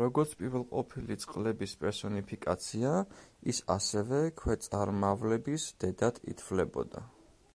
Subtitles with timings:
[0.00, 2.92] როგორც პირველყოფილი წყლების პერსონიფიკაცია,
[3.54, 7.08] ის, ასევე, ქვეწარმავლების დედად ითვლებოდა.